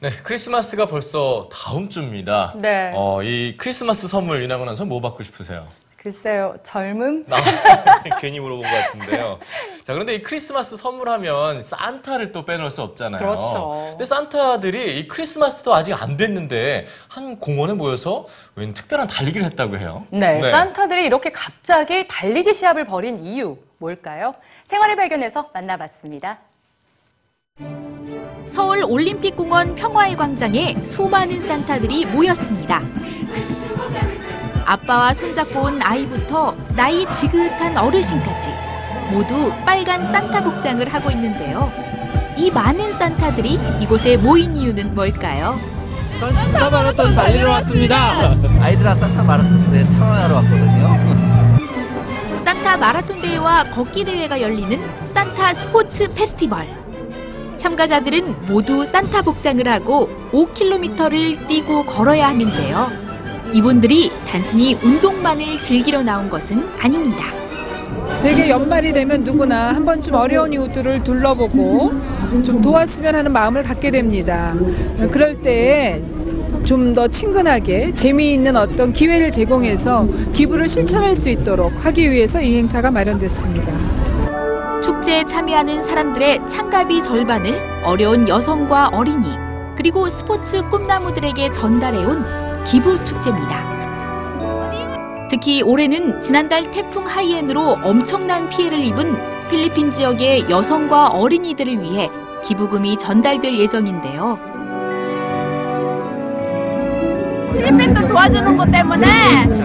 네, 0.00 0.08
크리스마스가 0.22 0.86
벌써 0.86 1.46
다음 1.52 1.90
주입니다. 1.90 2.54
네. 2.56 2.90
어, 2.94 3.22
이 3.22 3.56
크리스마스 3.58 4.08
선물 4.08 4.42
윤하고 4.42 4.64
나서 4.64 4.86
뭐 4.86 4.98
받고 5.02 5.22
싶으세요? 5.22 5.68
글쎄요, 5.98 6.56
젊음? 6.62 7.26
나 7.26 7.36
괜히 8.18 8.40
물어본 8.40 8.66
것 8.66 8.74
같은데요. 8.74 9.38
자, 9.84 9.92
그런데 9.92 10.14
이 10.14 10.22
크리스마스 10.22 10.78
선물하면 10.78 11.60
산타를 11.60 12.32
또 12.32 12.46
빼놓을 12.46 12.70
수 12.70 12.80
없잖아요. 12.80 13.20
그렇죠. 13.20 13.88
근데 13.90 14.06
산타들이 14.06 14.98
이 15.00 15.06
크리스마스도 15.06 15.74
아직 15.74 15.92
안 16.02 16.16
됐는데 16.16 16.86
한 17.08 17.38
공원에 17.38 17.74
모여서 17.74 18.26
웬 18.54 18.72
특별한 18.72 19.08
달리기를 19.08 19.44
했다고 19.48 19.76
해요. 19.76 20.06
네, 20.08 20.40
산타들이 20.50 21.04
이렇게 21.04 21.30
갑자기 21.30 22.08
달리기 22.08 22.54
시합을 22.54 22.86
벌인 22.86 23.18
이유 23.18 23.58
뭘까요? 23.76 24.34
생활의 24.68 24.96
발견에서 24.96 25.50
만나봤습니다. 25.52 26.38
서울 28.46 28.84
올림픽공원 28.84 29.74
평화의 29.74 30.16
광장에 30.16 30.76
수많은 30.82 31.40
산타들이 31.42 32.06
모였습니다. 32.06 32.80
아빠와 34.64 35.14
손잡고 35.14 35.60
온 35.60 35.82
아이부터 35.82 36.54
나이 36.76 37.04
지긋한 37.12 37.76
어르신까지 37.76 38.50
모두 39.10 39.52
빨간 39.64 40.12
산타 40.12 40.44
복장을 40.44 40.86
하고 40.92 41.10
있는데요. 41.10 41.72
이 42.36 42.50
많은 42.50 42.92
산타들이 42.94 43.58
이곳에 43.80 44.16
모인 44.16 44.56
이유는 44.56 44.94
뭘까요? 44.94 45.58
산타 46.20 46.70
마라톤 46.70 47.14
달리러 47.14 47.50
왔습니다. 47.50 47.96
아이들랑 48.60 48.94
산타 48.94 49.22
마라톤에 49.24 49.90
참여하러 49.90 50.34
왔거든요. 50.36 51.20
산타 52.44 52.76
마라톤 52.76 53.20
대회와 53.20 53.64
걷기 53.70 54.04
대회가 54.04 54.40
열리는 54.40 54.78
산타 55.06 55.54
스포츠 55.54 56.12
페스티벌. 56.12 56.79
참가자들은 57.60 58.46
모두 58.48 58.84
산타 58.86 59.20
복장을 59.22 59.66
하고 59.68 60.08
5km를 60.32 61.46
뛰고 61.46 61.84
걸어야 61.84 62.28
하는데요. 62.28 62.90
이분들이 63.52 64.10
단순히 64.26 64.74
운동만을 64.82 65.62
즐기러 65.62 66.02
나온 66.02 66.30
것은 66.30 66.66
아닙니다. 66.78 67.24
되게 68.22 68.48
연말이 68.48 68.92
되면 68.92 69.22
누구나 69.24 69.74
한 69.74 69.84
번쯤 69.84 70.14
어려운 70.14 70.52
이웃들을 70.52 71.04
둘러보고 71.04 71.92
좀 72.44 72.62
도왔으면 72.62 73.14
하는 73.14 73.32
마음을 73.32 73.62
갖게 73.62 73.90
됩니다. 73.90 74.54
그럴 75.10 75.40
때 75.40 76.02
좀 76.64 76.94
더 76.94 77.08
친근하게 77.08 77.94
재미있는 77.94 78.56
어떤 78.56 78.92
기회를 78.92 79.30
제공해서 79.30 80.06
기부를 80.32 80.68
실천할 80.68 81.14
수 81.16 81.28
있도록 81.30 81.72
하기 81.84 82.10
위해서 82.10 82.40
이 82.40 82.58
행사가 82.58 82.90
마련됐습니다. 82.90 83.72
축제에 85.00 85.24
참여하는 85.24 85.82
사람들의 85.82 86.46
참가비 86.48 87.02
절반을 87.02 87.82
어려운 87.84 88.28
여성과 88.28 88.90
어린이 88.92 89.36
그리고 89.76 90.08
스포츠 90.08 90.62
꿈나무들에게 90.68 91.52
전달해온 91.52 92.22
기부 92.64 93.02
축제입니다. 93.04 93.70
특히 95.30 95.62
올해는 95.62 96.20
지난달 96.20 96.70
태풍 96.70 97.06
하이엔으로 97.06 97.78
엄청난 97.82 98.48
피해를 98.50 98.78
입은 98.80 99.48
필리핀 99.48 99.90
지역의 99.90 100.50
여성과 100.50 101.08
어린이들을 101.08 101.80
위해 101.80 102.10
기부금이 102.44 102.98
전달될 102.98 103.54
예정인데요. 103.58 104.38
필리핀도 107.54 108.06
도와주는 108.08 108.56
것 108.56 108.70
때문에 108.70 109.06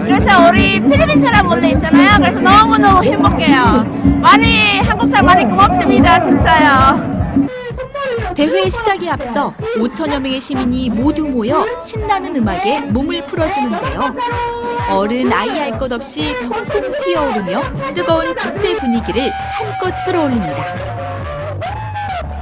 그래서 0.04 0.48
우리 0.48 0.80
필리핀 0.80 1.20
사람 1.20 1.46
원래 1.46 1.68
있잖아요. 1.70 2.18
그래서 2.18 2.40
너무너무 2.40 3.02
행복해요. 3.04 3.84
많이 4.20 4.55
한국 4.86 5.06
사람 5.08 5.26
많이 5.26 5.44
고맙습니다. 5.44 6.20
진짜요. 6.20 7.16
대회 8.34 8.68
시작에 8.68 9.08
앞서 9.10 9.52
5천여 9.76 10.20
명의 10.20 10.40
시민이 10.40 10.90
모두 10.90 11.26
모여 11.26 11.64
신나는 11.80 12.36
음악에 12.36 12.80
몸을 12.82 13.24
풀어주는데요. 13.26 14.14
어른 14.90 15.32
아이 15.32 15.48
할 15.50 15.78
것 15.78 15.90
없이 15.92 16.34
통통 16.42 16.82
튀어오르며 17.04 17.92
뜨거운 17.94 18.36
축제 18.38 18.76
분위기를 18.76 19.30
한껏 19.30 19.92
끌어올립니다. 20.04 20.64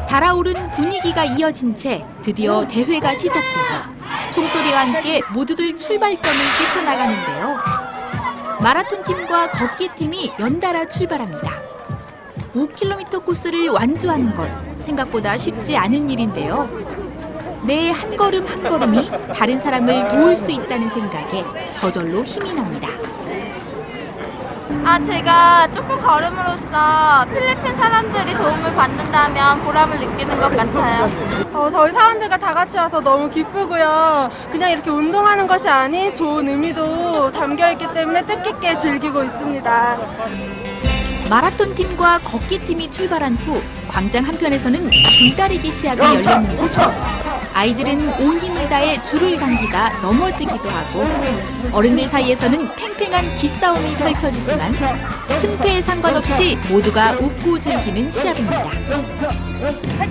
달아오른 0.08 0.54
분위기가 0.72 1.24
이어진 1.24 1.74
채 1.74 2.04
드디어 2.22 2.66
대회가 2.68 3.14
시작되고 3.14 3.94
총소리와 4.32 4.80
함께 4.80 5.20
모두들 5.32 5.76
출발점을 5.76 6.38
뛰쳐나가는데요. 6.58 7.58
마라톤 8.60 9.02
팀과 9.04 9.50
걷기 9.52 9.88
팀이 9.96 10.32
연달아 10.38 10.88
출발합니다. 10.88 11.63
5km 12.54 13.24
코스를 13.24 13.68
완주하는 13.68 14.34
것 14.34 14.48
생각보다 14.76 15.36
쉽지 15.36 15.76
않은 15.76 16.08
일인데요. 16.08 16.68
내 17.64 17.90
한 17.90 18.14
걸음 18.16 18.46
한 18.46 18.62
걸음이 18.62 19.10
다른 19.34 19.58
사람을 19.58 20.08
도울 20.08 20.36
수 20.36 20.50
있다는 20.50 20.88
생각에 20.90 21.44
저절로 21.72 22.22
힘이 22.22 22.52
납니다. 22.54 22.88
아 24.84 24.98
제가 25.00 25.66
조금 25.72 25.96
걸음으로써 25.96 27.24
필리핀 27.32 27.74
사람들이 27.74 28.34
도움을 28.34 28.74
받는다면 28.74 29.60
보람을 29.64 29.98
느끼는 29.98 30.38
것 30.38 30.54
같아요. 30.54 31.10
어, 31.54 31.70
저희 31.70 31.90
사람들과 31.90 32.36
다 32.36 32.52
같이 32.52 32.76
와서 32.76 33.00
너무 33.00 33.30
기쁘고요. 33.30 34.30
그냥 34.52 34.70
이렇게 34.70 34.90
운동하는 34.90 35.46
것이 35.46 35.66
아닌 35.70 36.12
좋은 36.12 36.46
의미도 36.46 37.30
담겨 37.32 37.70
있기 37.72 37.86
때문에 37.94 38.26
뜻깊게 38.26 38.76
즐기고 38.76 39.24
있습니다. 39.24 39.96
마라톤 41.30 41.74
팀과 41.74 42.18
걷기 42.18 42.58
팀이 42.66 42.90
출발한 42.92 43.34
후 43.34 43.60
광장 43.88 44.24
한편에서는 44.26 44.90
줄다리기 44.90 45.72
시합이 45.72 46.00
열렸는데요. 46.00 46.68
아이들은 47.54 48.20
온 48.20 48.38
힘을 48.38 48.68
다해 48.68 49.02
줄을 49.04 49.36
당기다 49.38 50.00
넘어지기도 50.02 50.68
하고 50.68 51.04
어른들 51.72 52.08
사이에서는 52.08 52.74
팽팽한 52.74 53.24
기싸움이 53.38 53.94
펼쳐지지만 53.94 54.74
승패에 55.40 55.80
상관없이 55.82 56.58
모두가 56.68 57.12
웃고 57.12 57.58
즐기는 57.60 58.10
시합입니다. 58.10 58.70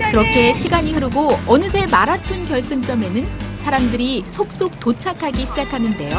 그렇게 0.09 0.53
시간이 0.53 0.93
흐르고 0.93 1.37
어느새 1.45 1.85
마라톤 1.87 2.47
결승점에는 2.47 3.27
사람들이 3.63 4.23
속속 4.27 4.79
도착하기 4.79 5.45
시작하는데요. 5.45 6.17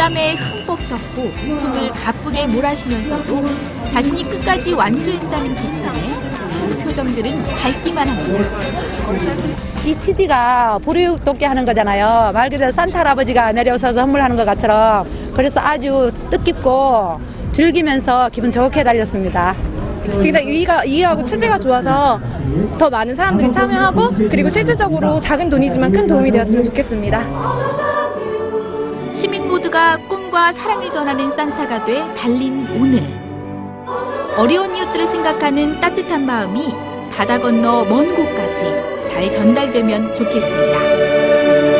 땀에 0.00 0.32
흠뻑 0.32 0.80
젖고 0.88 1.30
숨을 1.60 1.90
가쁘게 1.90 2.46
몰아쉬면서도 2.46 3.44
자신이 3.92 4.24
끝까지 4.24 4.72
완주했다는 4.72 5.54
기쁨에 5.54 6.14
그 6.58 6.84
표정들은 6.84 7.42
밝기만 7.44 8.08
합니다. 8.08 8.58
이 9.84 9.98
치즈가 9.98 10.78
보리 10.82 11.06
돕게 11.22 11.44
하는 11.44 11.66
거잖아요. 11.66 12.30
말 12.32 12.48
그대로 12.48 12.72
산타 12.72 13.00
할아버지가 13.00 13.52
내려오셔서 13.52 14.00
선물하는 14.00 14.36
것 14.36 14.46
같처럼 14.46 15.06
그래서 15.34 15.60
아주 15.60 16.10
뜻깊고 16.30 17.20
즐기면서 17.52 18.30
기분 18.30 18.50
좋게 18.50 18.82
달렸습니다. 18.82 19.54
굉장히 20.22 20.46
의의가, 20.48 20.84
의의하고 20.86 21.22
취지가 21.22 21.58
좋아서 21.58 22.18
더 22.78 22.88
많은 22.88 23.14
사람들이 23.14 23.52
참여하고 23.52 24.14
그리고 24.30 24.48
실질적으로 24.48 25.20
작은 25.20 25.50
돈이지만 25.50 25.92
큰 25.92 26.06
도움이 26.06 26.30
되었으면 26.30 26.62
좋겠습니다. 26.62 27.89
모두가 29.70 29.96
꿈과 30.08 30.52
사랑을 30.52 30.90
전하는 30.90 31.30
산타가 31.30 31.84
돼 31.84 32.02
달린 32.14 32.66
오늘. 32.76 33.02
어려운 34.36 34.74
이웃들을 34.74 35.06
생각하는 35.06 35.80
따뜻한 35.80 36.26
마음이 36.26 36.74
바다 37.12 37.38
건너 37.38 37.84
먼 37.84 38.14
곳까지 38.14 38.66
잘 39.04 39.30
전달되면 39.30 40.14
좋겠습니다. 40.14 41.79